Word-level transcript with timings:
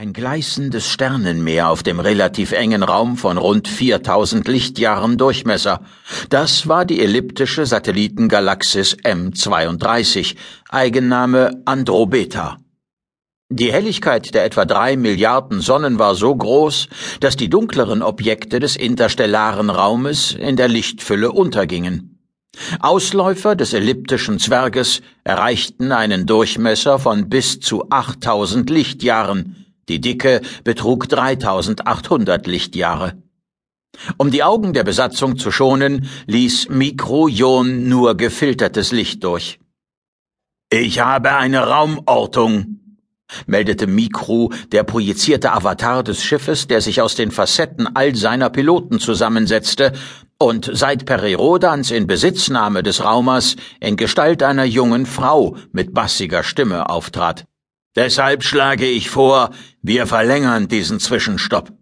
Ein 0.00 0.12
gleißendes 0.12 0.88
Sternenmeer 0.88 1.68
auf 1.70 1.82
dem 1.82 1.98
relativ 1.98 2.52
engen 2.52 2.84
Raum 2.84 3.16
von 3.16 3.36
rund 3.36 3.66
4000 3.66 4.46
Lichtjahren 4.46 5.18
Durchmesser. 5.18 5.80
Das 6.30 6.68
war 6.68 6.84
die 6.84 7.00
elliptische 7.00 7.66
Satellitengalaxis 7.66 8.96
M32, 8.98 10.36
Eigenname 10.68 11.62
Andromeda. 11.64 12.58
Die 13.48 13.72
Helligkeit 13.72 14.34
der 14.34 14.44
etwa 14.44 14.66
drei 14.66 14.96
Milliarden 14.96 15.60
Sonnen 15.60 15.98
war 15.98 16.14
so 16.14 16.32
groß, 16.32 16.86
dass 17.18 17.34
die 17.34 17.50
dunkleren 17.50 18.00
Objekte 18.00 18.60
des 18.60 18.76
interstellaren 18.76 19.68
Raumes 19.68 20.30
in 20.30 20.54
der 20.54 20.68
Lichtfülle 20.68 21.32
untergingen. 21.32 22.20
Ausläufer 22.78 23.56
des 23.56 23.72
elliptischen 23.72 24.38
Zwerges 24.38 25.00
erreichten 25.24 25.90
einen 25.90 26.24
Durchmesser 26.24 27.00
von 27.00 27.28
bis 27.28 27.58
zu 27.58 27.90
8000 27.90 28.70
Lichtjahren, 28.70 29.57
die 29.88 30.00
Dicke 30.00 30.40
betrug 30.64 31.08
3800 31.08 32.46
Lichtjahre. 32.46 33.22
Um 34.16 34.30
die 34.30 34.42
Augen 34.42 34.72
der 34.72 34.84
Besatzung 34.84 35.38
zu 35.38 35.50
schonen, 35.50 36.08
ließ 36.26 36.68
Mikrojon 36.68 37.88
nur 37.88 38.16
gefiltertes 38.16 38.92
Licht 38.92 39.24
durch. 39.24 39.58
Ich 40.70 41.00
habe 41.00 41.32
eine 41.32 41.66
Raumortung, 41.66 42.78
meldete 43.46 43.86
Mikro, 43.86 44.52
der 44.70 44.82
projizierte 44.84 45.52
Avatar 45.52 46.02
des 46.02 46.22
Schiffes, 46.22 46.66
der 46.66 46.80
sich 46.80 47.00
aus 47.00 47.14
den 47.14 47.30
Facetten 47.30 47.88
all 47.94 48.14
seiner 48.14 48.50
Piloten 48.50 49.00
zusammensetzte 49.00 49.92
und 50.38 50.70
seit 50.72 51.04
Perirodans 51.04 51.90
in 51.90 52.06
Besitznahme 52.06 52.82
des 52.82 53.02
Raumers 53.02 53.56
in 53.80 53.96
Gestalt 53.96 54.42
einer 54.42 54.64
jungen 54.64 55.06
Frau 55.06 55.56
mit 55.72 55.94
bassiger 55.94 56.42
Stimme 56.42 56.88
auftrat. 56.88 57.46
Deshalb 57.98 58.44
schlage 58.44 58.86
ich 58.86 59.10
vor, 59.10 59.50
wir 59.82 60.06
verlängern 60.06 60.68
diesen 60.68 61.00
Zwischenstopp. 61.00 61.72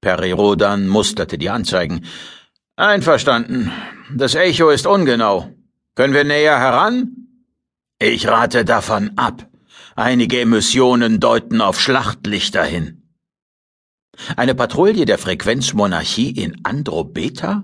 Perirodan 0.00 0.88
musterte 0.88 1.38
die 1.38 1.50
Anzeigen. 1.50 2.04
Einverstanden. 2.74 3.70
Das 4.12 4.34
Echo 4.34 4.70
ist 4.70 4.88
ungenau. 4.88 5.48
Können 5.94 6.14
wir 6.14 6.24
näher 6.24 6.58
heran? 6.58 7.28
Ich 8.00 8.26
rate 8.26 8.64
davon 8.64 9.12
ab. 9.14 9.48
Einige 9.94 10.40
Emissionen 10.40 11.20
deuten 11.20 11.60
auf 11.60 11.80
Schlachtlichter 11.80 12.64
hin. 12.64 13.14
Eine 14.34 14.56
Patrouille 14.56 15.04
der 15.04 15.18
Frequenzmonarchie 15.18 16.30
in 16.30 16.64
Androbeta? 16.64 17.62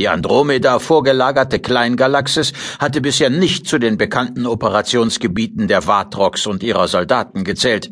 Die 0.00 0.08
Andromeda 0.08 0.78
vorgelagerte 0.78 1.58
Kleingalaxis 1.58 2.54
hatte 2.78 3.02
bisher 3.02 3.28
nicht 3.28 3.66
zu 3.66 3.78
den 3.78 3.98
bekannten 3.98 4.46
Operationsgebieten 4.46 5.68
der 5.68 5.86
Vatrox 5.86 6.46
und 6.46 6.62
ihrer 6.62 6.88
Soldaten 6.88 7.44
gezählt. 7.44 7.90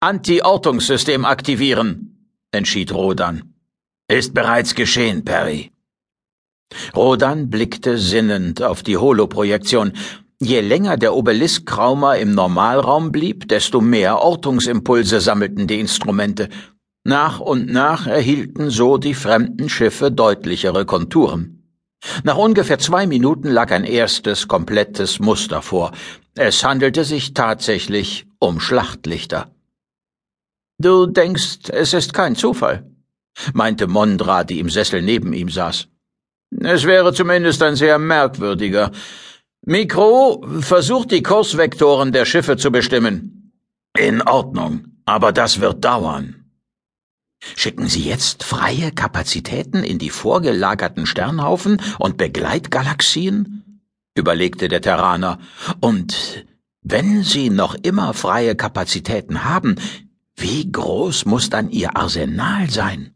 Anti-Ortungssystem 0.00 1.24
aktivieren, 1.24 2.34
entschied 2.50 2.92
Rodan. 2.92 3.54
Ist 4.08 4.34
bereits 4.34 4.74
geschehen, 4.74 5.24
Perry. 5.24 5.70
Rodan 6.96 7.48
blickte 7.48 7.96
sinnend 7.96 8.60
auf 8.60 8.82
die 8.82 8.96
Holoprojektion. 8.96 9.92
Je 10.40 10.60
länger 10.60 10.96
der 10.96 11.14
Obelisk-Kraumer 11.14 12.16
im 12.18 12.32
Normalraum 12.32 13.12
blieb, 13.12 13.46
desto 13.46 13.80
mehr 13.80 14.18
Ortungsimpulse 14.18 15.20
sammelten 15.20 15.68
die 15.68 15.78
Instrumente. 15.78 16.48
Nach 17.08 17.40
und 17.40 17.72
nach 17.72 18.06
erhielten 18.06 18.68
so 18.68 18.98
die 18.98 19.14
fremden 19.14 19.70
Schiffe 19.70 20.12
deutlichere 20.12 20.84
Konturen. 20.84 21.72
Nach 22.22 22.36
ungefähr 22.36 22.78
zwei 22.78 23.06
Minuten 23.06 23.48
lag 23.48 23.70
ein 23.70 23.84
erstes, 23.84 24.46
komplettes 24.46 25.18
Muster 25.18 25.62
vor. 25.62 25.92
Es 26.34 26.62
handelte 26.62 27.04
sich 27.04 27.32
tatsächlich 27.32 28.26
um 28.38 28.60
Schlachtlichter. 28.60 29.50
Du 30.76 31.06
denkst, 31.06 31.70
es 31.70 31.94
ist 31.94 32.12
kein 32.12 32.36
Zufall, 32.36 32.84
meinte 33.54 33.86
Mondra, 33.86 34.44
die 34.44 34.58
im 34.58 34.68
Sessel 34.68 35.00
neben 35.00 35.32
ihm 35.32 35.48
saß. 35.48 35.88
Es 36.60 36.84
wäre 36.84 37.14
zumindest 37.14 37.62
ein 37.62 37.76
sehr 37.76 37.98
merkwürdiger. 37.98 38.92
Mikro, 39.64 40.44
versucht 40.60 41.10
die 41.12 41.22
Kursvektoren 41.22 42.12
der 42.12 42.26
Schiffe 42.26 42.58
zu 42.58 42.70
bestimmen. 42.70 43.54
In 43.98 44.20
Ordnung, 44.20 45.00
aber 45.06 45.32
das 45.32 45.62
wird 45.62 45.82
dauern. 45.82 46.37
Schicken 47.40 47.86
Sie 47.86 48.04
jetzt 48.04 48.44
freie 48.44 48.92
Kapazitäten 48.92 49.84
in 49.84 49.98
die 49.98 50.10
vorgelagerten 50.10 51.06
Sternhaufen 51.06 51.80
und 51.98 52.16
Begleitgalaxien? 52.16 53.82
überlegte 54.14 54.68
der 54.68 54.82
Terraner. 54.82 55.38
Und 55.80 56.44
wenn 56.82 57.22
Sie 57.22 57.50
noch 57.50 57.74
immer 57.74 58.14
freie 58.14 58.56
Kapazitäten 58.56 59.44
haben, 59.44 59.76
wie 60.36 60.70
groß 60.70 61.24
muss 61.24 61.50
dann 61.50 61.70
Ihr 61.70 61.96
Arsenal 61.96 62.68
sein? 62.70 63.14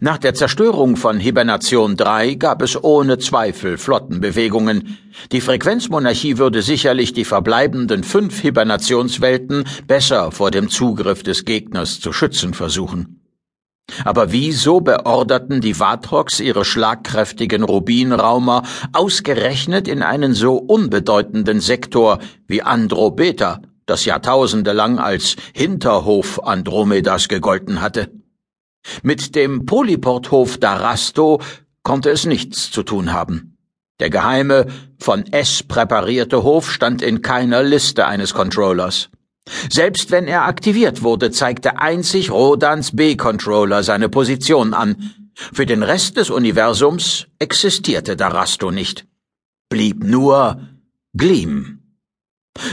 Nach 0.00 0.18
der 0.18 0.34
Zerstörung 0.34 0.96
von 0.96 1.18
Hibernation 1.18 1.96
3 1.96 2.34
gab 2.34 2.62
es 2.62 2.82
ohne 2.82 3.18
Zweifel 3.18 3.78
Flottenbewegungen. 3.78 4.98
Die 5.32 5.40
Frequenzmonarchie 5.40 6.38
würde 6.38 6.62
sicherlich 6.62 7.12
die 7.12 7.24
verbleibenden 7.24 8.04
fünf 8.04 8.40
Hibernationswelten 8.40 9.64
besser 9.86 10.32
vor 10.32 10.50
dem 10.50 10.68
Zugriff 10.68 11.22
des 11.22 11.44
Gegners 11.44 12.00
zu 12.00 12.12
schützen 12.12 12.54
versuchen. 12.54 13.20
Aber 14.04 14.30
wieso 14.30 14.80
beorderten 14.80 15.60
die 15.60 15.74
Vatrox 15.74 16.38
ihre 16.40 16.64
schlagkräftigen 16.64 17.64
Rubinraumer 17.64 18.62
ausgerechnet 18.92 19.88
in 19.88 20.02
einen 20.02 20.34
so 20.34 20.56
unbedeutenden 20.56 21.60
Sektor 21.60 22.20
wie 22.46 22.62
Androbeta, 22.62 23.60
das 23.86 24.04
jahrtausendelang 24.04 25.00
als 25.00 25.34
Hinterhof 25.52 26.44
Andromedas 26.44 27.26
gegolten 27.26 27.80
hatte? 27.80 28.19
Mit 29.02 29.34
dem 29.34 29.66
Polyporthof 29.66 30.58
Darasto 30.58 31.40
konnte 31.82 32.10
es 32.10 32.26
nichts 32.26 32.70
zu 32.70 32.82
tun 32.82 33.12
haben. 33.12 33.56
Der 34.00 34.10
geheime, 34.10 34.66
von 34.98 35.26
S 35.30 35.62
präparierte 35.62 36.42
Hof 36.42 36.70
stand 36.70 37.02
in 37.02 37.20
keiner 37.20 37.62
Liste 37.62 38.06
eines 38.06 38.32
Controllers. 38.32 39.10
Selbst 39.70 40.10
wenn 40.10 40.26
er 40.26 40.44
aktiviert 40.44 41.02
wurde, 41.02 41.30
zeigte 41.30 41.78
einzig 41.78 42.30
Rodans 42.30 42.96
B-Controller 42.96 43.82
seine 43.82 44.08
Position 44.08 44.74
an. 44.74 45.14
Für 45.34 45.66
den 45.66 45.82
Rest 45.82 46.16
des 46.16 46.30
Universums 46.30 47.26
existierte 47.38 48.16
Darasto 48.16 48.70
nicht. 48.70 49.06
Blieb 49.68 50.02
nur 50.04 50.60
Gleam. 51.14 51.78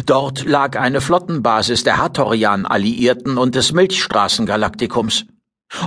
Dort 0.06 0.46
lag 0.46 0.78
eine 0.78 1.02
Flottenbasis 1.02 1.84
der 1.84 1.98
Hatorian-Alliierten 1.98 3.38
und 3.38 3.56
des 3.56 3.72
Milchstraßengalaktikums. 3.74 5.26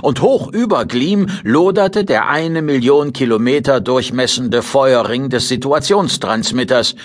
Und 0.01 0.21
hoch 0.21 0.51
über 0.51 0.85
Gleam 0.85 1.27
loderte 1.43 2.05
der 2.05 2.27
eine 2.27 2.61
Million 2.61 3.13
Kilometer 3.13 3.81
durchmessende 3.81 4.61
Feuerring 4.61 5.29
des 5.29 5.47
Situationstransmitters, 5.47 6.95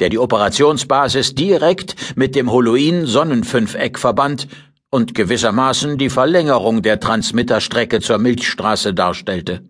der 0.00 0.10
die 0.10 0.18
Operationsbasis 0.18 1.34
direkt 1.34 2.16
mit 2.16 2.34
dem 2.34 2.50
Holoin 2.52 3.06
Sonnenfünfeck 3.06 3.98
verband 3.98 4.48
und 4.90 5.14
gewissermaßen 5.14 5.98
die 5.98 6.10
Verlängerung 6.10 6.82
der 6.82 7.00
Transmitterstrecke 7.00 8.00
zur 8.00 8.18
Milchstraße 8.18 8.94
darstellte. 8.94 9.62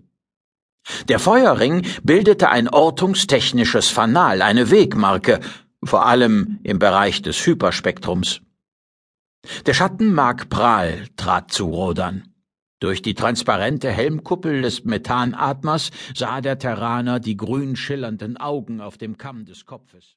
Der 1.09 1.19
Feuerring 1.19 1.87
bildete 2.03 2.48
ein 2.48 2.69
ortungstechnisches 2.69 3.88
Fanal, 3.88 4.43
eine 4.43 4.71
Wegmarke, 4.71 5.41
vor 5.83 6.06
allem 6.06 6.59
im 6.62 6.78
Bereich 6.78 7.22
des 7.22 7.44
Hyperspektrums. 7.44 8.41
Der 9.66 9.75
Schatten 9.75 10.12
Mark 10.12 10.48
Prahl 10.48 11.06
trat 11.16 11.53
zu 11.53 11.66
Rodan. 11.66 12.35
Durch 12.78 13.00
die 13.00 13.14
transparente 13.14 13.91
Helmkuppel 13.91 14.60
des 14.60 14.84
Methanatmers 14.84 15.91
sah 16.14 16.42
der 16.42 16.59
Terraner 16.59 17.20
die 17.20 17.37
grün 17.37 17.75
schillernden 17.75 18.37
Augen 18.37 18.82
auf 18.82 18.98
dem 18.98 19.16
Kamm 19.16 19.47
des 19.47 19.64
Kopfes. 19.64 20.16